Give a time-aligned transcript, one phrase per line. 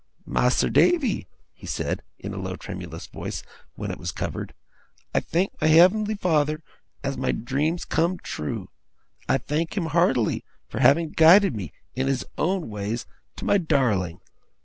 [0.25, 3.43] 'Mas'r Davy,' he said, in a low tremulous voice,
[3.75, 4.55] when it was covered,
[5.13, 6.63] 'I thank my Heav'nly Father
[7.03, 8.69] as my dream's come true!
[9.29, 13.59] I thank Him hearty for having guided of me, in His own ways, to my
[13.59, 14.19] darling!